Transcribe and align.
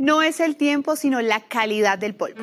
no 0.00 0.22
es 0.22 0.40
el 0.40 0.56
tiempo, 0.56 0.96
sino 0.96 1.20
la 1.20 1.40
calidad 1.40 1.98
del 1.98 2.14
polvo. 2.14 2.42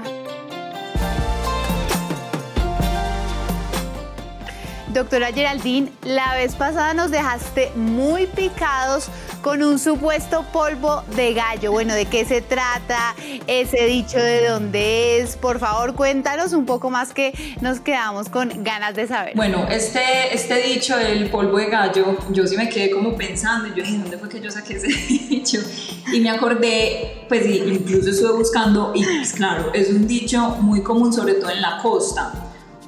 Doctora 4.97 5.31
Geraldine, 5.31 5.91
la 6.03 6.33
vez 6.33 6.55
pasada 6.55 6.95
nos 6.95 7.11
dejaste 7.11 7.71
muy 7.75 8.25
picados 8.25 9.09
con 9.43 9.61
un 9.61 9.77
supuesto 9.77 10.43
polvo 10.51 11.03
de 11.15 11.35
gallo. 11.35 11.71
Bueno, 11.71 11.93
¿de 11.93 12.05
qué 12.05 12.25
se 12.25 12.41
trata? 12.41 13.13
Ese 13.45 13.85
dicho 13.85 14.17
de 14.17 14.47
dónde 14.47 15.19
es. 15.19 15.35
Por 15.35 15.59
favor, 15.59 15.93
cuéntanos 15.93 16.51
un 16.53 16.65
poco 16.65 16.89
más 16.89 17.13
que 17.13 17.31
nos 17.61 17.79
quedamos 17.79 18.27
con 18.29 18.63
ganas 18.63 18.95
de 18.95 19.05
saber. 19.05 19.33
Bueno, 19.35 19.67
este, 19.69 20.33
este 20.33 20.63
dicho 20.63 20.97
del 20.97 21.29
polvo 21.29 21.59
de 21.59 21.67
gallo, 21.67 22.17
yo 22.31 22.47
sí 22.47 22.57
me 22.57 22.67
quedé 22.67 22.89
como 22.89 23.15
pensando, 23.15 23.67
yo 23.67 23.83
dije, 23.83 23.99
¿dónde 23.99 24.17
fue 24.17 24.29
que 24.29 24.41
yo 24.41 24.49
saqué 24.49 24.77
ese 24.77 24.87
dicho? 25.29 25.59
Y 26.11 26.21
me 26.21 26.31
acordé, 26.31 27.23
pues 27.29 27.45
incluso 27.45 28.09
estuve 28.09 28.31
buscando 28.31 28.93
y 28.95 29.03
pues 29.03 29.33
claro, 29.33 29.71
es 29.75 29.91
un 29.91 30.07
dicho 30.07 30.57
muy 30.59 30.81
común 30.81 31.13
sobre 31.13 31.35
todo 31.35 31.51
en 31.51 31.61
la 31.61 31.77
costa 31.83 32.46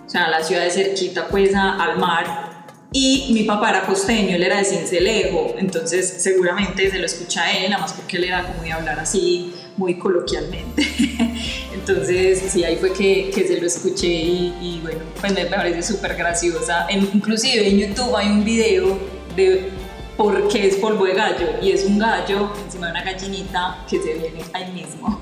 o 0.10 0.12
sea, 0.12 0.28
la 0.28 0.44
ciudad 0.44 0.64
de 0.64 0.72
cerquita 0.72 1.28
pues 1.28 1.54
al 1.54 2.00
mar. 2.00 2.50
Y 2.92 3.30
mi 3.32 3.44
papá 3.44 3.70
era 3.70 3.86
costeño, 3.86 4.36
él 4.36 4.42
era 4.42 4.58
de 4.58 4.66
Cincelejo, 4.66 5.54
entonces 5.60 6.16
seguramente 6.18 6.90
se 6.90 6.98
lo 6.98 7.06
escucha 7.06 7.44
a 7.44 7.56
él, 7.56 7.70
nada 7.70 7.84
más 7.84 7.94
porque 7.94 8.18
él 8.18 8.24
era 8.24 8.42
como 8.42 8.64
de 8.64 8.72
hablar 8.72 9.00
así 9.00 9.54
muy 9.78 10.00
coloquialmente. 10.00 10.84
entonces 11.76 12.42
sí, 12.50 12.64
ahí 12.64 12.78
fue 12.78 12.92
que, 12.92 13.30
que 13.30 13.48
se 13.48 13.62
lo 13.62 13.68
escuché 13.68 14.08
y, 14.08 14.80
bueno, 14.82 15.02
pues 15.22 15.32
me 15.32 15.46
parece 15.46 15.84
súper 15.84 16.16
graciosa. 16.16 16.88
inclusive 16.90 17.68
en 17.68 17.78
YouTube 17.78 18.16
hay 18.16 18.30
un 18.30 18.44
video 18.44 18.98
de 19.36 19.70
por 20.18 20.48
qué 20.48 20.66
es 20.70 20.78
polvo 20.78 21.06
de 21.06 21.14
gallo 21.14 21.48
y 21.62 21.72
es 21.72 21.86
un 21.86 22.00
gallo 22.00 22.52
encima 22.66 22.88
de 22.88 22.94
una 22.94 23.04
gallinita 23.04 23.86
que 23.88 24.02
se 24.02 24.16
viene 24.16 24.42
ahí 24.54 24.72
mismo. 24.72 25.19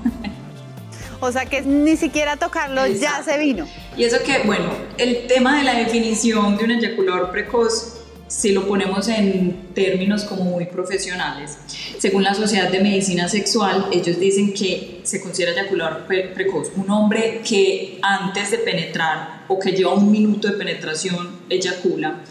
O 1.20 1.32
sea 1.32 1.46
que 1.46 1.62
ni 1.62 1.98
siquiera 1.98 2.38
tocarlo 2.38 2.86
ya 2.88 3.24
se 3.24 3.38
vino. 3.38 3.68
Y 3.96 4.04
eso 4.04 4.18
que, 4.24 4.40
bueno, 4.46 4.70
el 4.98 5.28
tema 5.28 5.58
de 5.58 5.64
la 5.64 5.74
definición 5.74 6.58
de 6.58 6.66
un 6.66 6.72
eyaculador 6.72 7.32
precoz, 7.32 7.94
si 8.28 8.52
lo 8.52 8.68
ponemos 8.68 9.08
en 9.08 9.74
términos 9.74 10.26
como 10.26 10.44
muy 10.44 10.66
profesionales, 10.66 11.58
según 11.98 12.24
la 12.24 12.34
Sociedad 12.34 12.70
de 12.70 12.82
Medicina 12.82 13.28
Sexual, 13.30 13.88
ellos 13.92 14.20
dicen 14.20 14.54
que 14.54 15.02
se 15.04 15.22
considera 15.22 15.54
eyaculador 15.54 16.06
precoz 16.06 16.72
un 16.76 16.90
hombre 16.92 17.42
que 17.48 18.00
antes 18.02 18.52
de 18.52 18.58
penetrar 18.60 19.46
o 19.48 19.58
que 19.58 19.72
lleva 19.72 19.94
un 19.94 20.12
minuto 20.12 20.48
de 20.48 20.54
penetración 20.56 21.40
eyacula 21.50 22.22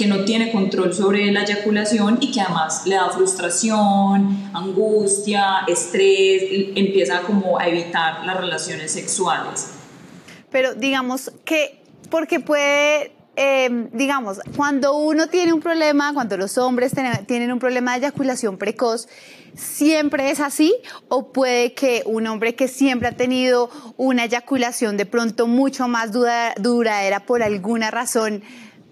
que 0.00 0.06
no 0.06 0.24
tiene 0.24 0.50
control 0.50 0.94
sobre 0.94 1.30
la 1.30 1.42
eyaculación 1.42 2.16
y 2.22 2.32
que 2.32 2.40
además 2.40 2.86
le 2.86 2.94
da 2.94 3.10
frustración, 3.10 4.50
angustia, 4.54 5.64
estrés, 5.68 6.42
empieza 6.74 7.20
como 7.20 7.58
a 7.58 7.68
evitar 7.68 8.24
las 8.24 8.38
relaciones 8.38 8.92
sexuales. 8.92 9.68
Pero 10.50 10.74
digamos 10.74 11.30
que, 11.44 11.82
porque 12.08 12.40
puede 12.40 13.12
em, 13.36 13.90
digamos, 13.92 14.40
cuando 14.56 14.96
uno 14.96 15.26
tiene 15.26 15.52
un 15.52 15.60
problema, 15.60 16.14
cuando 16.14 16.38
los 16.38 16.56
hombres 16.56 16.92
tienen 17.26 17.52
un 17.52 17.58
problema 17.58 17.92
de 17.92 18.06
eyaculación 18.06 18.56
precoz, 18.56 19.06
¿siempre 19.54 20.30
es 20.30 20.40
así? 20.40 20.74
¿O 21.08 21.30
puede 21.30 21.74
que 21.74 22.04
un 22.06 22.26
hombre 22.26 22.54
que 22.54 22.68
siempre 22.68 23.08
ha 23.08 23.12
tenido 23.12 23.68
una 23.98 24.24
eyaculación 24.24 24.96
de 24.96 25.04
pronto 25.04 25.46
mucho 25.46 25.88
más 25.88 26.10
duradera 26.10 27.20
por 27.26 27.42
alguna 27.42 27.90
razón, 27.90 28.42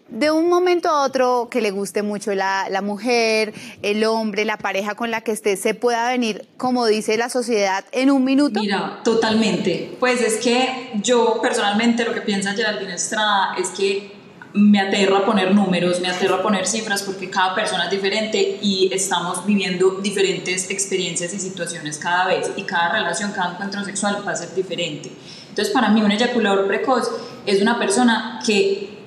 de 0.08 0.30
un 0.30 0.48
momento 0.48 0.88
a 0.88 1.04
otro 1.04 1.48
que 1.50 1.60
le 1.60 1.70
guste 1.70 2.02
mucho 2.02 2.34
la, 2.34 2.80
mujer, 2.82 3.52
el 3.82 4.04
hombre, 4.04 4.44
la 4.44 4.56
pareja 4.56 4.94
con 4.94 5.10
la 5.10 5.20
que 5.20 5.32
esté, 5.32 5.56
se 5.56 5.74
pueda 5.74 6.08
venir, 6.08 6.46
como 6.56 6.86
dice 6.86 7.16
la 7.16 7.28
sociedad, 7.28 7.84
en 7.92 8.10
un 8.10 8.24
minuto? 8.24 8.60
Mira, 8.60 9.00
totalmente. 9.04 9.96
Pues 10.00 10.20
es 10.20 10.36
que 10.36 10.92
yo 11.02 11.40
personalmente 11.42 12.04
lo 12.04 12.14
que 12.14 12.22
piensa 12.22 12.54
Geraldine 12.54 12.94
Estrada 12.94 13.54
es 13.58 13.68
que 13.68 14.18
me 14.54 14.80
aterra 14.80 15.26
poner 15.26 15.54
números, 15.54 16.00
me 16.00 16.08
aterra 16.08 16.42
poner 16.42 16.66
cifras 16.66 17.02
porque 17.02 17.28
cada 17.28 17.54
persona 17.54 17.84
es 17.84 17.90
diferente 17.90 18.58
y 18.62 18.90
estamos 18.92 19.44
viviendo 19.44 20.00
diferentes 20.02 20.70
experiencias 20.70 21.34
y 21.34 21.38
situaciones 21.38 21.98
cada 21.98 22.26
vez 22.26 22.50
y 22.56 22.62
cada 22.62 22.92
relación, 22.92 23.32
cada 23.32 23.52
encuentro 23.52 23.84
sexual 23.84 24.22
va 24.26 24.32
a 24.32 24.36
ser 24.36 24.54
diferente. 24.54 25.12
Entonces 25.50 25.72
para 25.72 25.90
mí 25.90 26.02
un 26.02 26.10
eyaculador 26.10 26.66
precoz 26.66 27.10
es 27.44 27.60
una 27.60 27.78
persona 27.78 28.40
que 28.44 28.97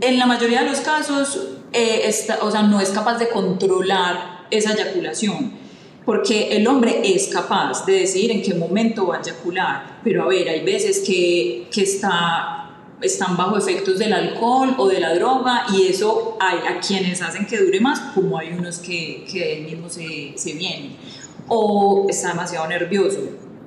en 0.00 0.18
la 0.18 0.26
mayoría 0.26 0.62
de 0.62 0.70
los 0.70 0.80
casos, 0.80 1.48
eh, 1.72 2.10
o 2.40 2.50
sea, 2.50 2.62
no 2.62 2.80
es 2.80 2.90
capaz 2.90 3.18
de 3.18 3.28
controlar 3.28 4.46
esa 4.50 4.72
eyaculación, 4.72 5.52
porque 6.04 6.56
el 6.56 6.66
hombre 6.66 7.00
es 7.04 7.28
capaz 7.28 7.86
de 7.86 8.00
decir 8.00 8.30
en 8.30 8.42
qué 8.42 8.54
momento 8.54 9.06
va 9.06 9.16
a 9.16 9.20
eyacular, 9.20 10.00
pero 10.04 10.24
a 10.24 10.28
ver, 10.28 10.48
hay 10.48 10.64
veces 10.64 11.02
que, 11.06 11.68
que 11.72 11.82
está, 11.82 12.70
están 13.00 13.36
bajo 13.36 13.56
efectos 13.56 13.98
del 13.98 14.12
alcohol 14.12 14.74
o 14.78 14.88
de 14.88 15.00
la 15.00 15.14
droga 15.14 15.66
y 15.72 15.86
eso 15.86 16.36
hay 16.40 16.58
a 16.58 16.80
quienes 16.80 17.22
hacen 17.22 17.46
que 17.46 17.58
dure 17.58 17.80
más, 17.80 18.00
como 18.14 18.38
hay 18.38 18.52
unos 18.52 18.78
que, 18.78 19.24
que 19.30 19.64
mismo 19.64 19.88
se, 19.88 20.34
se 20.36 20.52
vienen, 20.52 20.96
o 21.48 22.06
está 22.08 22.28
demasiado 22.28 22.66
nervioso 22.66 23.20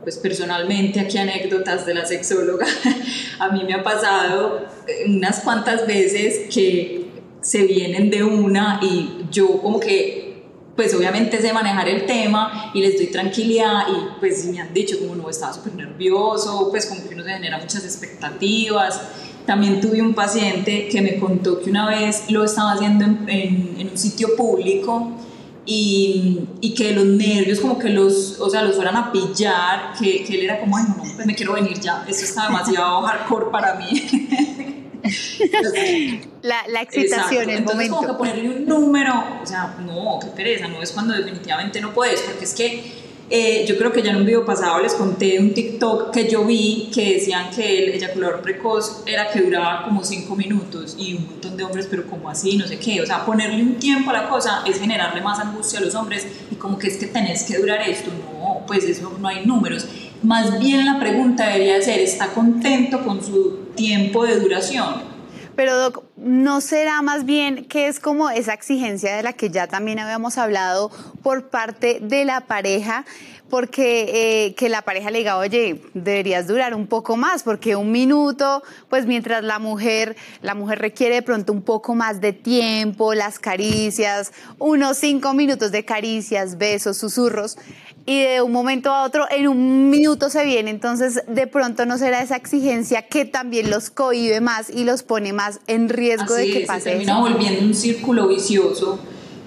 pues 0.07 0.16
personalmente 0.19 1.01
aquí 1.01 1.18
anécdotas 1.18 1.85
de 1.85 1.94
la 1.94 2.06
sexóloga, 2.06 2.66
a 3.40 3.50
mí 3.50 3.66
me 3.66 3.73
ha 3.73 3.84
pasado 3.84 4.66
unas 5.06 5.41
cuantas 5.41 5.85
veces 5.85 6.47
que 6.50 7.07
se 7.41 7.63
vienen 7.63 8.09
de 8.09 8.23
una 8.23 8.79
y 8.81 9.25
yo 9.29 9.62
como 9.62 9.81
que 9.81 10.46
pues 10.78 10.94
obviamente 10.94 11.41
sé 11.41 11.51
manejar 11.51 11.90
el 11.90 12.06
tema 12.06 12.72
y 12.73 12.79
les 12.79 12.96
doy 12.96 13.07
tranquilidad 13.07 13.81
y 13.90 14.19
pues 14.22 14.46
me 14.46 14.62
han 14.62 14.73
dicho 14.73 14.97
como 14.97 15.13
no 15.13 15.29
estaba 15.29 15.51
súper 15.51 15.73
nervioso, 15.75 16.69
pues 16.69 16.85
como 16.85 17.06
que 17.06 17.13
uno 17.13 17.25
se 17.25 17.31
genera 17.31 17.57
muchas 17.57 17.84
expectativas. 17.84 19.01
También 19.46 19.81
tuve 19.81 20.01
un 20.01 20.13
paciente 20.13 20.88
que 20.88 21.01
me 21.01 21.19
contó 21.19 21.59
que 21.59 21.69
una 21.69 21.85
vez 21.85 22.31
lo 22.31 22.46
estaba 22.46 22.72
haciendo 22.72 23.03
en, 23.03 23.75
en 23.78 23.90
un 23.90 23.97
sitio 23.97 24.38
público 24.38 25.17
y, 25.67 26.39
y, 26.61 26.73
que 26.73 26.94
los 26.94 27.05
nervios 27.05 27.59
como 27.59 27.78
que 27.78 27.89
los, 27.89 28.39
o 28.39 28.50
sea, 28.50 28.61
los 28.63 28.78
fueran 28.78 28.95
a 28.95 29.11
pillar, 29.11 29.94
que, 30.00 30.23
que 30.23 30.35
él 30.35 30.45
era 30.45 30.61
como, 30.61 30.78
ay, 30.78 30.85
no, 30.88 31.03
pues 31.03 31.25
me 31.25 31.35
quiero 31.35 31.53
venir 31.53 31.78
ya, 31.79 32.05
esto 32.07 32.23
está 32.23 32.47
demasiado 32.47 33.01
hardcore 33.05 33.51
para 33.51 33.75
mí. 33.75 34.07
la, 36.41 36.66
la, 36.69 36.81
excitación, 36.81 37.50
el 37.50 37.57
Entonces, 37.57 37.89
momento. 37.89 37.95
como 37.95 38.07
que 38.07 38.13
ponerle 38.13 38.50
un 38.50 38.66
número, 38.66 39.13
o 39.44 39.45
sea, 39.45 39.75
no, 39.85 40.19
qué 40.22 40.28
pereza, 40.28 40.69
no 40.69 40.81
es 40.81 40.94
cuando 40.94 41.13
definitivamente 41.13 41.81
no 41.81 41.94
puedes, 41.94 42.22
porque 42.22 42.45
es 42.45 42.53
que 42.53 43.06
eh, 43.29 43.65
yo 43.67 43.77
creo 43.77 43.91
que 43.91 44.01
ya 44.01 44.11
en 44.11 44.17
un 44.17 44.25
video 44.25 44.45
pasado 44.45 44.81
les 44.81 44.93
conté 44.93 45.38
un 45.38 45.53
TikTok 45.53 46.11
que 46.11 46.29
yo 46.29 46.45
vi 46.45 46.89
que 46.93 47.15
decían 47.15 47.49
que 47.53 47.83
el 47.83 47.89
eyaculador 47.95 48.41
precoz 48.41 49.03
era 49.05 49.29
que 49.29 49.41
duraba 49.41 49.83
como 49.83 50.01
5 50.01 50.33
minutos 50.35 50.95
y 50.97 51.15
un 51.15 51.25
montón 51.25 51.57
de 51.57 51.63
hombres, 51.66 51.87
pero 51.89 52.07
como 52.07 52.29
así, 52.29 52.55
no 52.55 52.66
sé 52.66 52.79
qué. 52.79 53.01
O 53.01 53.05
sea, 53.05 53.25
ponerle 53.25 53.61
un 53.61 53.75
tiempo 53.75 54.11
a 54.11 54.13
la 54.13 54.29
cosa 54.29 54.63
es 54.66 54.79
generarle 54.79 55.19
más 55.19 55.39
angustia 55.39 55.79
a 55.79 55.81
los 55.81 55.93
hombres 55.95 56.25
y 56.49 56.55
como 56.55 56.79
que 56.79 56.87
es 56.87 56.95
que 56.95 57.07
tenés 57.07 57.43
que 57.43 57.57
durar 57.57 57.81
esto. 57.81 58.11
No, 58.11 58.66
pues 58.66 58.85
eso 58.85 59.11
no 59.19 59.27
hay 59.27 59.45
números. 59.45 59.85
Más 60.23 60.57
bien 60.59 60.85
la 60.85 60.97
pregunta 60.97 61.47
debería 61.47 61.81
ser, 61.81 61.99
¿está 61.99 62.27
contento 62.27 63.03
con 63.03 63.21
su 63.21 63.67
tiempo 63.75 64.25
de 64.25 64.39
duración? 64.39 65.06
Pero 65.57 65.75
Doc, 65.75 66.03
¿no 66.18 66.62
será 66.62 67.01
más 67.01 67.25
bien 67.25 67.66
que 67.66 67.88
es 67.88 68.00
como 68.00 68.29
esa 68.29 68.53
exigencia 68.53 69.16
de 69.16 69.23
la 69.23 69.34
que 69.34 69.50
ya 69.50 69.66
también 69.66 69.97
habíamos 69.97 70.38
hablado 70.38 70.91
por 71.23 71.50
parte 71.50 71.97
de 72.00 72.25
la 72.25 72.41
pareja? 72.41 73.06
porque 73.50 74.46
eh, 74.47 74.56
que 74.56 74.67
la 74.69 74.81
pareja 74.81 75.09
le 75.09 75.19
diga, 75.19 75.38
oye, 75.38 75.81
deberías 75.94 76.47
durar 76.47 76.73
un 76.73 76.88
poco 76.88 77.16
más, 77.16 77.44
porque 77.44 77.75
un 77.75 77.91
minuto, 77.91 78.62
pues 78.90 79.06
mientras 79.06 79.44
la 79.44 79.57
mujer, 79.57 80.17
la 80.41 80.53
mujer 80.53 80.79
requiere 80.79 81.16
de 81.16 81.22
pronto 81.22 81.53
un 81.53 81.62
poco 81.62 81.96
más 81.96 82.19
de 82.19 82.34
tiempo, 82.34 83.13
las 83.13 83.40
caricias, 83.40 84.34
unos 84.59 84.97
cinco 84.97 85.34
minutos 85.34 85.72
de 85.72 85.85
caricias, 85.85 86.57
besos, 86.57 86.97
susurros, 86.97 87.57
y 88.07 88.23
de 88.23 88.41
un 88.41 88.53
momento 88.53 88.90
a 88.90 89.03
otro 89.03 89.25
en 89.29 89.50
un 89.50 89.90
minuto 89.90 90.29
se 90.29 90.46
viene, 90.46 90.72
entonces 90.72 91.22
de 91.28 91.46
pronto 91.46 91.85
no 91.85 91.97
será 91.97 92.22
esa 92.22 92.37
exigencia 92.37 93.02
que 93.02 93.26
también 93.26 93.70
los 93.70 93.90
cohibe 93.90 94.40
más 94.40 94.70
y 94.70 94.85
los 94.85 95.03
pone 95.03 95.34
más 95.34 95.59
en 95.67 95.90
riesgo 95.90 96.34
de 96.34 96.49
que 96.49 96.59
pase. 96.61 96.81
Se 96.81 96.90
termina 96.91 97.20
volviendo 97.20 97.66
un 97.66 97.76
círculo 97.76 98.29
vicioso 98.29 98.97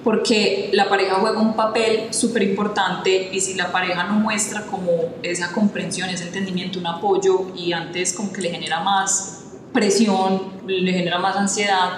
porque 0.05 0.69
la 0.75 0.91
pareja 0.91 1.15
juega 1.15 1.41
un 1.41 1.57
papel 1.57 2.13
súper 2.13 2.43
importante 2.43 3.31
y 3.33 3.41
si 3.41 3.55
la 3.55 3.73
pareja 3.73 4.05
no 4.05 4.15
muestra 4.15 4.67
como 4.67 4.91
esa 5.23 5.53
comprensión, 5.53 6.11
ese 6.11 6.25
entendimiento, 6.25 6.79
un 6.79 6.87
apoyo 6.87 7.47
y 7.57 7.73
antes 7.73 8.13
como 8.13 8.31
que 8.31 8.43
le 8.43 8.51
genera 8.51 8.81
más 8.81 9.45
presión, 9.73 10.53
le 10.67 10.93
genera 10.93 11.19
más 11.19 11.35
ansiedad, 11.35 11.93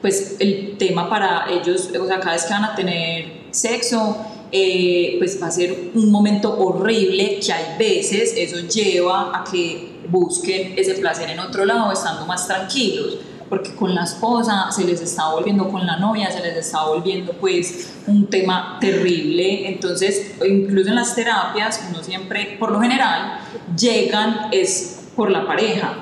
pues 0.00 0.36
el 0.38 0.78
tema 0.78 1.10
para 1.10 1.46
ellos, 1.50 1.90
o 2.00 2.06
sea, 2.06 2.20
cada 2.20 2.32
vez 2.32 2.44
que 2.44 2.54
van 2.54 2.64
a 2.64 2.74
tener 2.74 3.46
sexo, 3.50 4.16
eh, 4.52 5.16
pues 5.18 5.40
va 5.42 5.48
a 5.48 5.50
ser 5.50 5.90
un 5.94 6.10
momento 6.10 6.56
horrible 6.58 7.40
que 7.44 7.52
hay 7.52 7.78
veces 7.78 8.34
eso 8.36 8.58
lleva 8.68 9.36
a 9.36 9.44
que 9.44 9.96
busquen 10.08 10.74
ese 10.76 10.94
placer 10.94 11.30
en 11.30 11.40
otro 11.40 11.64
lado 11.64 11.92
estando 11.92 12.26
más 12.26 12.46
tranquilos 12.46 13.18
porque 13.48 13.74
con 13.74 13.94
la 13.94 14.04
esposa 14.04 14.70
se 14.70 14.84
les 14.84 15.00
está 15.00 15.30
volviendo, 15.30 15.68
con 15.68 15.86
la 15.86 15.96
novia 15.98 16.30
se 16.30 16.40
les 16.40 16.56
está 16.56 16.84
volviendo 16.84 17.32
pues 17.34 17.94
un 18.06 18.26
tema 18.26 18.78
terrible. 18.80 19.68
Entonces, 19.68 20.34
incluso 20.44 20.88
en 20.88 20.96
las 20.96 21.14
terapias, 21.14 21.86
uno 21.88 22.02
siempre, 22.02 22.56
por 22.58 22.72
lo 22.72 22.80
general, 22.80 23.38
llegan 23.78 24.48
es 24.50 25.10
por 25.14 25.30
la 25.30 25.46
pareja, 25.46 25.94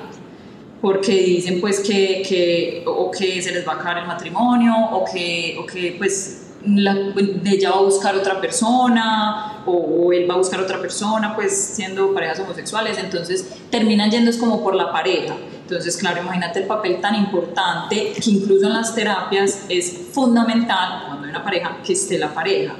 porque 0.80 1.12
dicen 1.12 1.60
pues 1.60 1.80
que, 1.80 2.22
que, 2.26 2.82
o 2.86 3.10
que 3.10 3.40
se 3.42 3.52
les 3.52 3.66
va 3.66 3.72
a 3.72 3.74
acabar 3.76 3.98
el 3.98 4.06
matrimonio 4.06 4.74
o 4.92 5.04
que, 5.04 5.56
o 5.58 5.66
que 5.66 5.94
pues 5.98 6.43
la, 6.66 7.12
ella 7.44 7.70
va 7.70 7.76
a 7.76 7.82
buscar 7.82 8.16
otra 8.16 8.40
persona 8.40 9.62
o, 9.66 10.12
él 10.12 10.28
va 10.28 10.34
a 10.34 10.38
buscar 10.38 10.60
otra 10.60 10.80
persona, 10.80 11.34
pues 11.34 11.56
siendo 11.56 12.12
parejas 12.12 12.40
homosexuales, 12.40 12.98
entonces 12.98 13.48
terminan 13.70 14.10
yendo 14.10 14.30
es 14.30 14.36
como 14.36 14.62
por 14.62 14.74
la 14.74 14.92
pareja. 14.92 15.34
Entonces, 15.62 15.96
claro, 15.96 16.22
imagínate 16.22 16.60
el 16.60 16.66
papel 16.66 17.00
tan 17.00 17.14
importante 17.14 18.12
que 18.12 18.30
incluso 18.30 18.66
en 18.66 18.74
las 18.74 18.94
terapias 18.94 19.64
es 19.68 20.08
fundamental 20.12 21.04
cuando 21.06 21.24
hay 21.24 21.30
una 21.30 21.42
pareja 21.42 21.78
que 21.84 21.94
esté 21.94 22.18
la 22.18 22.32
pareja. 22.34 22.74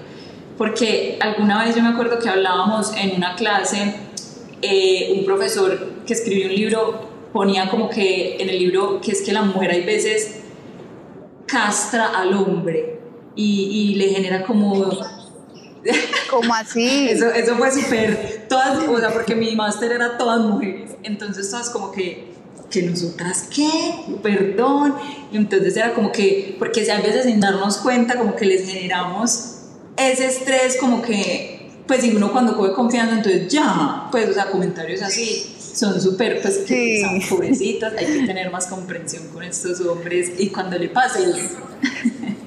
Porque 0.59 1.19
alguna 1.21 1.65
vez 1.65 1.75
yo 1.75 1.83
me 1.83 1.89
acuerdo 1.89 2.19
que 2.19 2.29
hablábamos 2.29 2.95
en 2.95 3.17
una 3.17 3.35
clase, 3.35 3.97
eh, 4.63 5.15
un 5.19 5.25
profesor 5.25 6.05
que 6.07 6.13
escribió 6.13 6.47
un 6.47 6.55
libro 6.55 7.15
ponía 7.33 7.69
como 7.69 7.89
que 7.89 8.37
en 8.41 8.49
el 8.49 8.59
libro 8.61 9.01
que 9.01 9.11
es 9.11 9.23
que 9.23 9.33
la 9.33 9.43
mujer 9.43 9.73
hay 9.73 9.85
veces 9.85 10.43
castra 11.47 12.13
al 12.17 12.33
hombre 12.35 12.94
y, 13.37 13.95
le 13.97 14.09
genera 14.09 14.45
como... 14.45 14.91
¿Cómo 16.31 16.55
así? 16.55 17.09
eso, 17.11 17.31
eso 17.31 17.57
fue 17.57 17.71
súper, 17.71 18.47
todas, 18.49 18.89
o 18.89 18.99
sea, 18.99 19.13
porque 19.13 19.35
mi 19.35 19.55
máster 19.55 19.93
era 19.93 20.17
todas 20.17 20.41
mujeres, 20.41 20.93
entonces 21.03 21.51
todas 21.51 21.69
como 21.69 21.93
que, 21.93 22.33
que 22.71 22.83
nosotras 22.83 23.49
qué, 23.55 23.69
perdón, 24.23 24.95
y 25.31 25.37
entonces 25.37 25.77
era 25.77 25.93
como 25.93 26.11
que, 26.11 26.57
porque 26.59 26.91
a 26.91 27.01
veces 27.01 27.27
sin 27.27 27.39
darnos 27.39 27.77
cuenta 27.79 28.17
como 28.17 28.35
que 28.35 28.47
les 28.47 28.67
generamos 28.67 29.55
ese 29.97 30.27
estrés 30.27 30.77
como 30.79 31.03
que, 31.03 31.71
pues 31.87 32.05
y 32.05 32.17
uno 32.17 32.33
cuando 32.33 32.57
coge 32.57 32.73
confianza, 32.73 33.17
entonces 33.17 33.49
ya, 33.49 34.09
pues, 34.11 34.29
o 34.29 34.33
sea, 34.33 34.47
comentarios 34.47 35.03
así, 35.03 35.55
son 35.59 36.01
súper, 36.01 36.41
pues, 36.41 36.59
que 36.59 37.03
son 37.03 37.21
pobrecitas, 37.29 37.93
hay 37.97 38.07
que 38.07 38.27
tener 38.27 38.51
más 38.51 38.67
comprensión 38.67 39.29
con 39.29 39.43
estos 39.43 39.81
hombres 39.81 40.33
y 40.39 40.49
cuando 40.49 40.79
le 40.79 40.89
pase... 40.89 41.21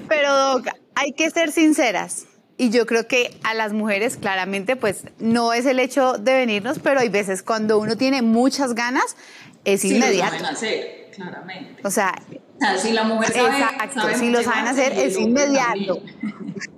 Pero 0.08 0.62
hay 0.98 1.12
que 1.14 1.30
ser 1.30 1.52
sinceras. 1.52 2.26
Y 2.58 2.72
yo 2.72 2.88
creo 2.88 3.08
que 3.08 3.38
a 3.44 3.54
las 3.54 3.72
mujeres 3.72 4.18
claramente 4.18 4.76
pues 4.76 5.04
no 5.20 5.54
es 5.54 5.68
el 5.68 5.80
hecho 5.80 6.14
de 6.14 6.34
venirnos, 6.34 6.80
pero 6.80 7.00
hay 7.00 7.10
veces 7.10 7.44
cuando 7.44 7.78
uno 7.78 7.96
tiene 7.96 8.24
muchas 8.24 8.74
ganas, 8.74 9.16
es 9.64 9.86
inmediato. 9.86 10.32
Sí, 10.32 10.40
lo 10.40 10.48
saben 10.48 10.56
hacer, 10.56 11.12
claramente. 11.14 11.82
O 11.84 11.92
sea, 11.92 12.16
si 12.82 12.94
la 12.94 13.04
mujer 13.04 13.32
sabe, 13.32 13.50
exacto, 13.50 14.08
si 14.18 14.32
lo 14.32 14.42
saben 14.42 14.66
hacer, 14.66 14.94
es 14.94 15.20
inmediato. 15.20 16.02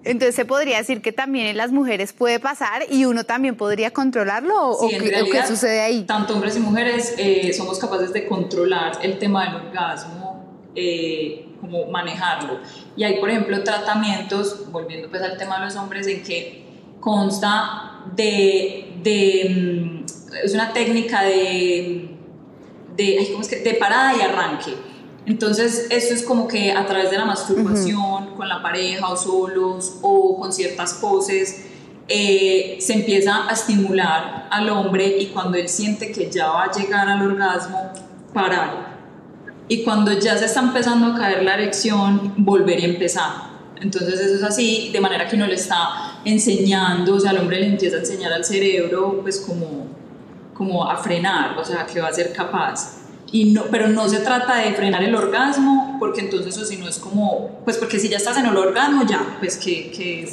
Entonces 0.04 0.36
se 0.36 0.44
podría 0.44 0.80
decir 0.80 1.02
que 1.02 1.14
también 1.14 1.48
en 1.48 1.56
las 1.56 1.72
mujeres 1.72 2.12
puede 2.12 2.42
pasar 2.42 2.84
y 2.90 3.06
uno 3.06 3.24
también 3.24 3.56
podría 3.56 3.92
controlarlo 3.92 4.72
o, 4.72 4.90
qué, 4.90 5.48
sucede 5.48 5.80
ahí. 5.80 6.04
Tanto 6.04 6.34
hombres 6.34 6.58
y 6.58 6.60
mujeres 6.60 7.16
eh, 7.18 7.54
somos 7.54 7.80
capaces 7.80 8.12
de 8.12 8.28
controlar 8.28 9.00
el 9.02 9.18
tema 9.18 9.46
del 9.46 9.68
orgasmo. 9.68 10.70
Eh, 10.76 11.49
como 11.60 11.86
manejarlo. 11.86 12.60
Y 12.96 13.04
hay, 13.04 13.20
por 13.20 13.30
ejemplo, 13.30 13.64
tratamientos, 13.64 14.72
volviendo 14.72 15.10
pues 15.10 15.22
al 15.22 15.38
tema 15.38 15.60
de 15.60 15.66
los 15.66 15.76
hombres, 15.76 16.08
en 16.08 16.24
que 16.24 16.66
consta 17.00 18.04
de, 18.16 18.94
de 19.04 19.56
mm, 19.56 20.06
es 20.44 20.54
una 20.54 20.74
técnica 20.74 21.24
de, 21.24 22.16
de, 22.96 23.28
¿cómo 23.32 23.42
es 23.42 23.48
que? 23.48 23.58
de 23.58 23.74
parada 23.76 24.16
y 24.16 24.22
arranque. 24.22 24.74
Entonces, 25.26 25.88
eso 25.92 26.14
es 26.14 26.24
como 26.24 26.48
que 26.48 26.72
a 26.72 26.86
través 26.86 27.12
de 27.12 27.18
la 27.18 27.26
masturbación, 27.26 28.36
con 28.36 28.50
la 28.50 28.64
pareja 28.64 29.10
o 29.10 29.16
solos 29.16 30.00
o 30.02 30.40
con 30.40 30.52
ciertas 30.52 30.96
poses, 30.96 31.66
eh, 32.08 32.78
se 32.82 32.94
empieza 32.94 33.48
a 33.48 33.54
estimular 33.54 34.48
al 34.50 34.70
hombre 34.70 35.18
y 35.20 35.28
cuando 35.28 35.58
él 35.58 35.70
siente 35.70 36.12
que 36.12 36.32
ya 36.32 36.48
va 36.48 36.64
a 36.64 36.72
llegar 36.72 37.08
al 37.08 37.22
orgasmo, 37.22 37.94
parar 38.34 38.89
y 39.70 39.84
cuando 39.84 40.12
ya 40.12 40.36
se 40.36 40.46
está 40.46 40.62
empezando 40.62 41.14
a 41.14 41.16
caer 41.16 41.44
la 41.44 41.54
erección, 41.54 42.34
volver 42.38 42.82
a 42.82 42.86
empezar. 42.86 43.50
Entonces 43.80 44.20
eso 44.20 44.36
es 44.36 44.44
así, 44.44 44.90
de 44.92 45.00
manera 45.00 45.28
que 45.28 45.36
uno 45.36 45.46
le 45.46 45.54
está 45.54 46.20
enseñando, 46.26 47.16
o 47.16 47.20
sea, 47.20 47.30
al 47.30 47.38
hombre 47.38 47.60
le 47.60 47.68
empieza 47.68 47.98
a 47.98 48.00
enseñar 48.00 48.34
al 48.34 48.44
cerebro, 48.44 49.20
pues 49.22 49.40
como, 49.40 49.88
como 50.56 50.90
a 50.90 50.98
frenar, 50.98 51.58
o 51.58 51.64
sea, 51.64 51.86
que 51.86 52.02
va 52.02 52.08
a 52.08 52.14
ser 52.14 52.34
capaz. 52.34 52.98
Y 53.32 53.54
no, 53.54 53.66
pero 53.70 53.88
no 53.88 54.10
se 54.10 54.20
trata 54.20 54.56
de 54.56 54.74
frenar 54.74 55.04
el 55.04 55.14
orgasmo, 55.14 55.98
porque 56.00 56.22
entonces 56.22 56.58
eso 56.58 56.66
si 56.66 56.78
no 56.78 56.90
es 56.90 56.98
como, 56.98 57.62
pues 57.64 57.78
porque 57.78 58.00
si 58.00 58.10
ya 58.10 58.18
estás 58.18 58.38
en 58.38 58.48
el 58.48 58.58
orgasmo, 58.58 59.06
ya, 59.06 59.38
pues 59.40 59.56
que, 59.56 59.92
que 59.92 60.28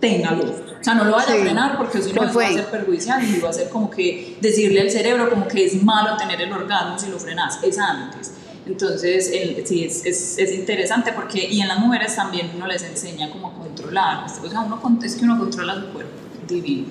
téngalo. 0.00 0.44
O 0.44 0.84
sea, 0.84 0.94
no 0.94 1.04
lo 1.04 1.12
vaya 1.12 1.34
a 1.34 1.38
frenar 1.38 1.78
porque 1.78 2.02
si 2.02 2.12
no 2.12 2.22
va 2.22 2.28
a 2.28 2.52
ser 2.52 2.66
perjudicial 2.66 3.24
y 3.24 3.38
va 3.38 3.50
a 3.50 3.52
ser 3.52 3.68
como 3.68 3.88
que 3.88 4.36
decirle 4.40 4.80
al 4.80 4.90
cerebro 4.90 5.30
como 5.30 5.46
que 5.46 5.64
es 5.64 5.82
malo 5.82 6.16
tener 6.16 6.42
el 6.42 6.52
orgasmo 6.52 6.98
si 6.98 7.10
lo 7.10 7.18
frenas, 7.18 7.62
es 7.62 7.78
antes. 7.78 8.32
Entonces, 8.66 9.30
sí, 9.64 9.84
es, 9.84 10.04
es, 10.04 10.38
es, 10.38 10.52
interesante 10.52 11.12
porque, 11.12 11.46
y 11.48 11.60
en 11.60 11.68
las 11.68 11.78
mujeres 11.78 12.16
también 12.16 12.50
uno 12.54 12.66
les 12.66 12.82
enseña 12.82 13.30
cómo 13.30 13.56
controlar, 13.56 14.26
o 14.26 14.28
sea, 14.28 14.60
uno, 14.60 15.00
es 15.04 15.14
que 15.14 15.24
uno 15.24 15.38
controla 15.38 15.76
su 15.76 15.92
cuerpo, 15.92 16.12
divino. 16.48 16.88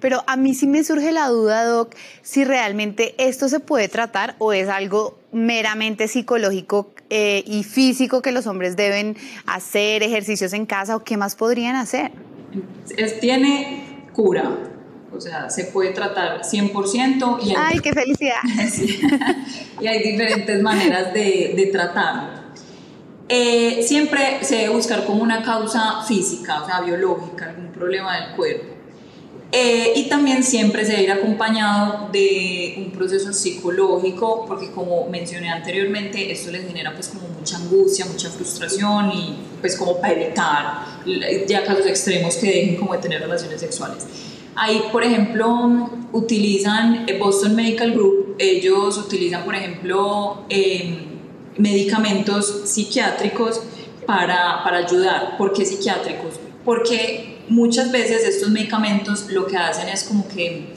Pero 0.00 0.22
a 0.26 0.36
mí 0.36 0.54
sí 0.54 0.66
me 0.66 0.84
surge 0.84 1.10
la 1.10 1.28
duda, 1.28 1.64
Doc, 1.64 1.94
si 2.22 2.44
realmente 2.44 3.14
esto 3.18 3.48
se 3.48 3.58
puede 3.58 3.88
tratar 3.88 4.36
o 4.38 4.52
es 4.52 4.68
algo 4.68 5.18
meramente 5.32 6.06
psicológico 6.06 6.90
eh, 7.10 7.42
y 7.46 7.64
físico 7.64 8.22
que 8.22 8.30
los 8.32 8.46
hombres 8.46 8.76
deben 8.76 9.16
hacer, 9.46 10.04
ejercicios 10.04 10.52
en 10.52 10.66
casa 10.66 10.94
o 10.94 11.04
qué 11.04 11.16
más 11.16 11.34
podrían 11.34 11.74
hacer. 11.74 12.12
Es, 12.96 13.18
tiene 13.20 14.06
cura, 14.12 14.56
o 15.14 15.20
sea, 15.20 15.48
se 15.50 15.64
puede 15.64 15.90
tratar 15.90 16.42
100% 16.42 17.38
y 17.42 17.50
hay, 17.50 17.56
¡Ay, 17.58 17.78
qué 17.80 17.92
felicidad! 17.92 18.40
y 19.80 19.86
hay 19.86 20.02
diferentes 20.02 20.62
maneras 20.62 21.12
de, 21.12 21.54
de 21.56 21.66
tratarlo. 21.66 22.38
Eh, 23.28 23.82
siempre 23.86 24.38
se 24.42 24.56
debe 24.56 24.70
buscar 24.70 25.04
como 25.04 25.22
una 25.22 25.42
causa 25.42 26.02
física, 26.06 26.62
o 26.62 26.66
sea, 26.66 26.80
biológica, 26.80 27.50
algún 27.50 27.72
problema 27.72 28.16
del 28.20 28.36
cuerpo. 28.36 28.78
Eh, 29.50 29.92
y 29.96 30.08
también 30.08 30.44
siempre 30.44 30.84
se 30.84 30.92
debe 30.92 31.04
ir 31.04 31.12
acompañado 31.12 32.10
de 32.12 32.74
un 32.78 32.90
proceso 32.92 33.32
psicológico, 33.32 34.44
porque 34.46 34.70
como 34.70 35.08
mencioné 35.08 35.50
anteriormente, 35.50 36.30
esto 36.30 36.50
les 36.50 36.66
genera 36.66 36.94
pues 36.94 37.08
como 37.08 37.28
mucha 37.28 37.56
angustia, 37.56 38.04
mucha 38.06 38.28
frustración 38.28 39.10
y 39.10 39.38
pues 39.60 39.76
como 39.76 40.00
para 40.00 40.12
evitar 40.12 41.46
ya 41.46 41.64
casos 41.64 41.86
extremos 41.86 42.36
que 42.36 42.46
dejen 42.46 42.76
como 42.76 42.92
de 42.92 42.98
tener 42.98 43.20
relaciones 43.22 43.60
sexuales. 43.60 44.06
Ahí, 44.60 44.82
por 44.90 45.04
ejemplo, 45.04 45.88
utilizan 46.12 47.06
Boston 47.18 47.54
Medical 47.54 47.92
Group, 47.92 48.34
ellos 48.38 48.98
utilizan, 48.98 49.44
por 49.44 49.54
ejemplo, 49.54 50.44
em, 50.48 50.96
medicamentos 51.56 52.62
psiquiátricos 52.64 53.60
para, 54.04 54.64
para 54.64 54.78
ayudar. 54.78 55.36
¿Por 55.38 55.52
qué 55.52 55.64
psiquiátricos? 55.64 56.34
Porque 56.64 57.38
muchas 57.48 57.92
veces 57.92 58.24
estos 58.24 58.50
medicamentos 58.50 59.26
lo 59.30 59.46
que 59.46 59.56
hacen 59.56 59.88
es 59.88 60.04
como 60.04 60.26
que 60.26 60.72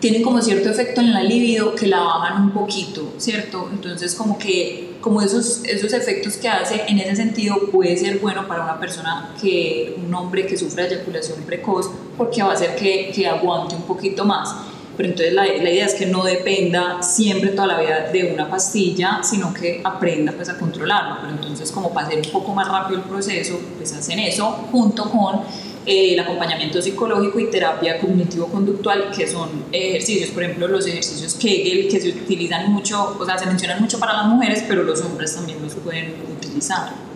tienen 0.00 0.22
como 0.22 0.40
cierto 0.42 0.68
efecto 0.68 1.00
en 1.00 1.12
la 1.12 1.22
libido 1.22 1.74
que 1.74 1.86
la 1.86 2.00
bajan 2.00 2.42
un 2.42 2.50
poquito, 2.50 3.14
¿cierto? 3.16 3.68
Entonces 3.72 4.14
como 4.14 4.38
que 4.38 4.97
como 5.08 5.22
esos, 5.22 5.62
esos 5.64 5.90
efectos 5.94 6.34
que 6.34 6.48
hace 6.48 6.82
en 6.86 6.98
ese 6.98 7.16
sentido 7.16 7.56
puede 7.72 7.96
ser 7.96 8.18
bueno 8.18 8.46
para 8.46 8.62
una 8.62 8.78
persona 8.78 9.34
que, 9.40 9.96
un 9.96 10.12
hombre 10.12 10.44
que 10.44 10.54
sufre 10.54 10.86
eyaculación 10.86 11.44
precoz 11.44 11.90
porque 12.14 12.42
va 12.42 12.50
a 12.50 12.52
hacer 12.52 12.76
que, 12.76 13.10
que 13.14 13.26
aguante 13.26 13.74
un 13.74 13.84
poquito 13.84 14.26
más. 14.26 14.54
Pero 14.98 15.08
entonces 15.08 15.32
la, 15.32 15.46
la, 15.46 15.70
idea 15.70 15.86
es 15.86 15.94
que 15.94 16.04
no 16.04 16.24
dependa 16.24 17.02
siempre 17.02 17.52
toda 17.52 17.68
la 17.68 17.80
vida 17.80 18.10
de 18.12 18.34
una 18.34 18.50
pastilla, 18.50 19.20
sino 19.22 19.54
que 19.54 19.80
aprenda 19.82 20.32
pues 20.32 20.50
a 20.50 20.58
controlarlo. 20.58 21.22
Pero 21.22 21.32
entonces 21.36 21.72
como 21.72 21.90
para 21.90 22.08
hacer 22.08 22.20
un 22.26 22.30
poco 22.30 22.52
más 22.52 22.68
rápido 22.68 23.00
el 23.00 23.06
proceso, 23.06 23.58
pues 23.78 23.90
hacen 23.94 24.18
eso 24.18 24.44
junto 24.70 25.08
con 25.08 25.40
eh, 25.86 26.14
el 26.14 26.20
acompañamiento 26.20 26.80
psicológico 26.82 27.40
y 27.40 27.50
terapia 27.50 27.98
cognitivo-conductual, 28.00 29.10
que 29.16 29.26
son 29.26 29.66
ejercicios, 29.72 30.30
por 30.30 30.42
ejemplo, 30.42 30.68
los 30.68 30.86
ejercicios 30.86 31.34
Kegel, 31.34 31.88
que 31.88 32.00
se 32.00 32.08
utilizan 32.10 32.72
mucho, 32.72 33.16
o 33.18 33.24
sea, 33.24 33.38
se 33.38 33.46
mencionan 33.46 33.80
mucho 33.80 33.98
para 33.98 34.12
las 34.14 34.26
mujeres, 34.26 34.64
pero 34.66 34.82
los 34.82 35.00
hombres 35.02 35.34
también 35.34 35.62
los 35.62 35.74
pueden 35.74 36.14
utilizar. 36.36 37.08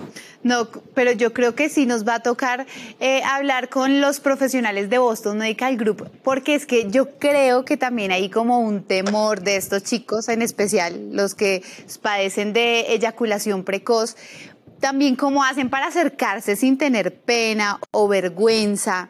No, 0.42 0.69
pero 0.95 1.12
yo 1.12 1.33
creo 1.33 1.54
que 1.54 1.69
sí 1.69 1.87
nos 1.87 2.07
va 2.07 2.16
a 2.16 2.21
tocar 2.21 2.66
eh, 2.99 3.23
hablar 3.23 3.69
con 3.69 4.00
los 4.00 4.19
profesionales 4.19 4.90
de 4.90 4.99
Boston 4.99 5.38
Medical 5.38 5.76
Group, 5.76 6.11
porque 6.25 6.57
es 6.57 6.66
que 6.66 6.90
yo 6.90 7.16
creo 7.19 7.64
que 7.64 7.76
también 7.76 8.11
hay 8.11 8.28
como 8.28 8.59
un 8.59 8.83
temor 8.83 9.42
de 9.42 9.54
estos 9.54 9.85
chicos, 9.85 10.28
en 10.28 10.42
especial 10.42 11.12
los 11.12 11.37
que 11.37 11.62
padecen 12.00 12.52
de 12.52 12.92
eyaculación 12.92 13.62
precoz, 13.62 14.16
también 14.82 15.16
cómo 15.16 15.42
hacen 15.42 15.70
para 15.70 15.86
acercarse 15.86 16.56
sin 16.56 16.76
tener 16.76 17.14
pena 17.14 17.80
o 17.90 18.06
vergüenza. 18.08 19.08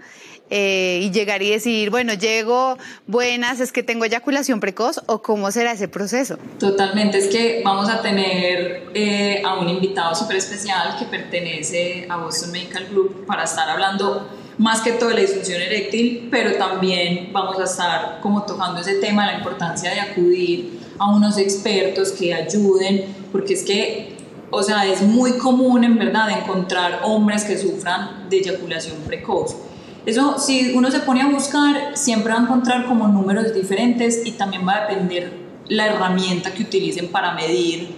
eh, 0.54 1.00
y 1.02 1.10
llegar 1.10 1.42
y 1.42 1.48
decir, 1.48 1.88
bueno, 1.88 2.12
llego, 2.12 2.76
buenas, 3.06 3.58
es 3.58 3.72
que 3.72 3.82
tengo 3.82 4.04
eyaculación 4.04 4.60
precoz 4.60 5.00
o 5.06 5.22
cómo 5.22 5.50
será 5.50 5.72
ese 5.72 5.88
proceso? 5.88 6.36
Totalmente, 6.58 7.16
es 7.16 7.28
que 7.28 7.62
vamos 7.64 7.88
a 7.88 8.02
tener 8.02 8.90
eh, 8.92 9.40
a 9.46 9.58
un 9.58 9.70
invitado 9.70 10.14
súper 10.14 10.36
especial 10.36 10.98
que 10.98 11.06
pertenece 11.06 12.06
a 12.06 12.18
Boston 12.18 12.52
Medical 12.52 12.86
Group 12.90 13.24
para 13.24 13.44
estar 13.44 13.66
hablando 13.70 14.28
más 14.58 14.82
que 14.82 14.92
todo 14.92 15.08
de 15.08 15.14
la 15.14 15.20
disfunción 15.22 15.62
eréctil, 15.62 16.28
pero 16.30 16.58
también 16.58 17.30
vamos 17.32 17.58
a 17.58 17.64
estar 17.64 18.20
como 18.20 18.42
tocando 18.42 18.82
ese 18.82 18.96
tema, 18.96 19.24
la 19.24 19.38
importancia 19.38 19.90
de 19.90 20.00
acudir 20.00 20.80
a 20.98 21.10
unos 21.10 21.38
expertos 21.38 22.12
que 22.12 22.34
ayuden, 22.34 23.06
porque 23.32 23.54
es 23.54 23.62
que, 23.62 24.11
o 24.52 24.62
sea, 24.62 24.86
es 24.86 25.00
muy 25.02 25.38
común 25.38 25.82
en 25.82 25.98
verdad 25.98 26.30
encontrar 26.30 27.00
hombres 27.04 27.44
que 27.44 27.56
sufran 27.56 28.28
de 28.28 28.36
eyaculación 28.36 28.98
precoz. 29.06 29.56
Eso, 30.04 30.38
si 30.38 30.72
uno 30.74 30.90
se 30.90 31.00
pone 31.00 31.22
a 31.22 31.28
buscar, 31.28 31.96
siempre 31.96 32.34
va 32.34 32.40
a 32.40 32.42
encontrar 32.42 32.86
como 32.86 33.08
números 33.08 33.54
diferentes 33.54 34.26
y 34.26 34.32
también 34.32 34.68
va 34.68 34.76
a 34.76 34.88
depender 34.88 35.32
la 35.68 35.86
herramienta 35.86 36.52
que 36.52 36.64
utilicen 36.64 37.08
para 37.08 37.32
medir 37.32 37.88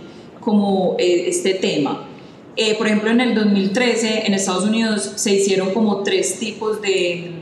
como 0.41 0.95
eh, 0.99 1.25
este 1.27 1.55
tema. 1.55 2.07
Eh, 2.57 2.77
por 2.77 2.87
ejemplo, 2.87 3.11
en 3.11 3.21
el 3.21 3.35
2013 3.35 4.27
en 4.27 4.35
Estados 4.35 4.65
Unidos 4.65 5.13
se 5.17 5.35
hicieron 5.35 5.75
como 5.75 6.05
tres 6.05 6.39
tipos 6.39 6.81
de, 6.81 7.33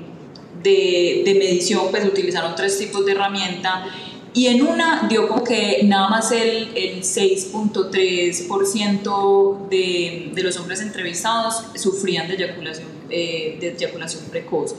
de, 0.63 1.23
de 1.27 1.35
medición, 1.35 1.89
pues 1.91 2.07
utilizaron 2.07 2.55
tres 2.55 2.79
tipos 2.79 3.05
de 3.05 3.13
herramienta 3.13 3.85
y 4.35 4.47
en 4.47 4.67
una 4.67 5.07
dio 5.09 5.29
como 5.29 5.45
que 5.45 5.83
nada 5.85 6.09
más 6.09 6.33
el, 6.33 6.71
el 6.75 7.03
6.3% 7.03 9.69
de, 9.69 10.31
de, 10.35 10.43
los 10.43 10.57
hombres 10.57 10.81
entrevistados 10.81 11.65
sufrían 11.75 12.27
de 12.29 12.35
eyaculación, 12.35 12.89
eh, 13.11 13.59
de 13.61 13.73
eyaculación 13.73 14.25
precoz. 14.31 14.75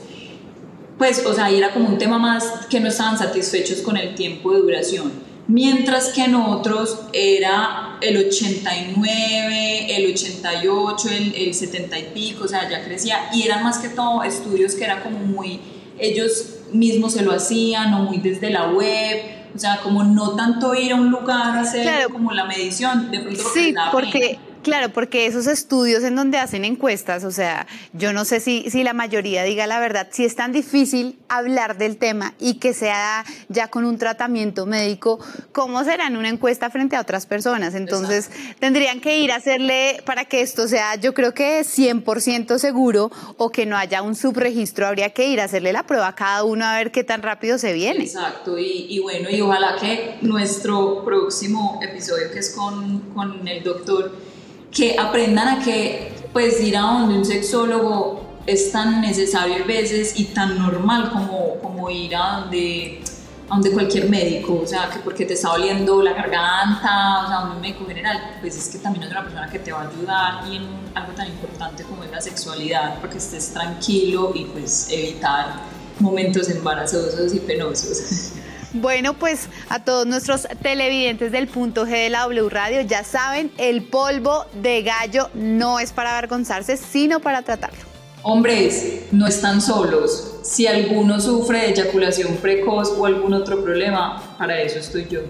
Pues, 0.98 1.24
o 1.24 1.32
sea, 1.32 1.44
ahí 1.46 1.56
era 1.56 1.72
como 1.72 1.88
un 1.88 1.98
tema 1.98 2.18
más 2.18 2.66
que 2.68 2.80
no 2.80 2.88
estaban 2.88 3.16
satisfechos 3.16 3.80
con 3.82 3.96
el 3.96 4.16
tiempo 4.16 4.52
de 4.52 4.58
duración. 4.60 5.12
Mientras 5.46 6.08
que 6.08 6.24
en 6.24 6.34
otros 6.34 6.98
era 7.12 7.98
el 8.00 8.16
89, 8.16 9.96
el 9.96 10.12
88, 10.12 11.08
el, 11.10 11.32
el 11.34 11.54
70 11.54 11.98
y 11.98 12.02
pico, 12.14 12.44
o 12.44 12.48
sea, 12.48 12.68
ya 12.68 12.84
crecía. 12.84 13.28
Y 13.32 13.42
eran 13.42 13.62
más 13.62 13.78
que 13.78 13.88
todo 13.88 14.24
estudios 14.24 14.74
que 14.74 14.82
eran 14.84 15.00
como 15.02 15.18
muy, 15.18 15.60
ellos 15.98 16.56
mismos 16.72 17.12
se 17.12 17.22
lo 17.22 17.32
hacían 17.32 17.94
o 17.94 18.00
muy 18.00 18.18
desde 18.18 18.50
la 18.50 18.70
web 18.70 19.43
o 19.54 19.58
sea, 19.58 19.80
como 19.82 20.02
no 20.02 20.34
tanto 20.34 20.74
ir 20.74 20.92
a 20.92 20.96
un 20.96 21.10
lugar 21.10 21.56
a 21.56 21.60
hacer 21.60 22.08
como 22.10 22.32
la 22.32 22.44
medición, 22.44 23.10
de 23.10 23.20
pronto 23.20 23.42
sí, 23.54 23.74
porque 23.92 24.38
Claro, 24.64 24.94
porque 24.94 25.26
esos 25.26 25.46
estudios 25.46 26.02
en 26.04 26.16
donde 26.16 26.38
hacen 26.38 26.64
encuestas, 26.64 27.22
o 27.24 27.30
sea, 27.30 27.66
yo 27.92 28.14
no 28.14 28.24
sé 28.24 28.40
si, 28.40 28.70
si 28.70 28.82
la 28.82 28.94
mayoría 28.94 29.44
diga 29.44 29.66
la 29.66 29.78
verdad, 29.78 30.08
si 30.10 30.24
es 30.24 30.36
tan 30.36 30.52
difícil 30.52 31.18
hablar 31.28 31.76
del 31.76 31.98
tema 31.98 32.32
y 32.40 32.54
que 32.54 32.72
sea 32.72 33.26
ya 33.50 33.68
con 33.68 33.84
un 33.84 33.98
tratamiento 33.98 34.64
médico, 34.64 35.20
¿cómo 35.52 35.84
será 35.84 36.06
en 36.06 36.16
una 36.16 36.30
encuesta 36.30 36.70
frente 36.70 36.96
a 36.96 37.02
otras 37.02 37.26
personas? 37.26 37.74
Entonces, 37.74 38.30
tendrían 38.58 39.02
que 39.02 39.18
ir 39.18 39.32
a 39.32 39.36
hacerle 39.36 40.02
para 40.06 40.24
que 40.24 40.40
esto 40.40 40.66
sea, 40.66 40.94
yo 40.94 41.12
creo 41.12 41.34
que 41.34 41.60
100% 41.60 42.56
seguro 42.56 43.12
o 43.36 43.50
que 43.50 43.66
no 43.66 43.76
haya 43.76 44.00
un 44.00 44.14
subregistro, 44.14 44.86
habría 44.86 45.10
que 45.10 45.28
ir 45.28 45.42
a 45.42 45.44
hacerle 45.44 45.74
la 45.74 45.82
prueba 45.82 46.08
a 46.08 46.14
cada 46.14 46.42
uno 46.42 46.64
a 46.64 46.78
ver 46.78 46.90
qué 46.90 47.04
tan 47.04 47.20
rápido 47.20 47.58
se 47.58 47.74
viene. 47.74 48.04
Exacto, 48.04 48.58
y, 48.58 48.86
y 48.88 48.98
bueno, 49.00 49.28
y 49.28 49.42
ojalá 49.42 49.76
que 49.78 50.16
nuestro 50.22 51.04
próximo 51.04 51.80
episodio, 51.82 52.30
que 52.32 52.38
es 52.38 52.48
con, 52.48 53.00
con 53.12 53.46
el 53.46 53.62
doctor, 53.62 54.33
que 54.74 54.98
aprendan 54.98 55.48
a 55.48 55.64
que 55.64 56.12
pues 56.32 56.60
ir 56.60 56.76
a 56.76 56.80
donde 56.80 57.16
un 57.16 57.24
sexólogo 57.24 58.24
es 58.44 58.72
tan 58.72 59.00
necesario 59.00 59.64
veces 59.64 60.18
y 60.18 60.26
tan 60.26 60.58
normal 60.58 61.10
como, 61.10 61.58
como 61.62 61.88
ir 61.88 62.14
a 62.16 62.40
donde, 62.40 63.00
a 63.48 63.54
donde 63.54 63.70
cualquier 63.70 64.10
médico, 64.10 64.60
o 64.62 64.66
sea, 64.66 64.90
que 64.90 64.98
porque 64.98 65.24
te 65.24 65.34
está 65.34 65.52
oliendo 65.52 66.02
la 66.02 66.12
garganta, 66.12 67.24
o 67.24 67.28
sea, 67.28 67.52
un 67.54 67.60
médico 67.60 67.86
general, 67.86 68.36
pues 68.40 68.58
es 68.58 68.68
que 68.68 68.78
también 68.78 69.04
es 69.04 69.10
una 69.12 69.22
persona 69.22 69.48
que 69.48 69.60
te 69.60 69.72
va 69.72 69.82
a 69.82 69.88
ayudar 69.88 70.48
y 70.50 70.56
en 70.56 70.66
algo 70.94 71.12
tan 71.12 71.28
importante 71.28 71.84
como 71.84 72.02
es 72.02 72.10
la 72.10 72.20
sexualidad, 72.20 72.96
para 72.96 73.10
que 73.10 73.18
estés 73.18 73.54
tranquilo 73.54 74.32
y 74.34 74.44
pues 74.44 74.88
evitar 74.90 75.60
momentos 76.00 76.50
embarazosos 76.50 77.32
y 77.32 77.38
penosos. 77.38 78.32
Bueno, 78.74 79.14
pues 79.14 79.48
a 79.68 79.84
todos 79.84 80.04
nuestros 80.04 80.48
televidentes 80.60 81.30
del 81.30 81.46
punto 81.46 81.86
G 81.86 81.90
de 81.90 82.10
la 82.10 82.22
W 82.22 82.48
Radio, 82.48 82.80
ya 82.80 83.04
saben, 83.04 83.52
el 83.56 83.84
polvo 83.84 84.46
de 84.52 84.82
gallo 84.82 85.30
no 85.32 85.78
es 85.78 85.92
para 85.92 86.18
avergonzarse, 86.18 86.76
sino 86.76 87.20
para 87.20 87.42
tratarlo. 87.42 87.78
Hombres, 88.24 89.02
no 89.12 89.28
están 89.28 89.60
solos. 89.60 90.40
Si 90.42 90.66
alguno 90.66 91.20
sufre 91.20 91.60
de 91.60 91.68
eyaculación 91.68 92.36
precoz 92.38 92.88
o 92.98 93.06
algún 93.06 93.32
otro 93.34 93.62
problema, 93.62 94.20
para 94.38 94.60
eso 94.60 94.80
estoy 94.80 95.06
yo. 95.08 95.20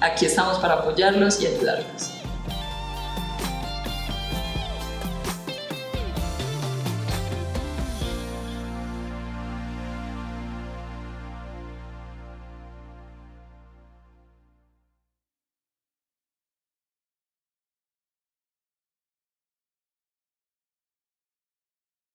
Aquí 0.00 0.26
estamos 0.26 0.58
para 0.58 0.74
apoyarlos 0.74 1.40
y 1.40 1.46
ayudarlos. 1.46 2.21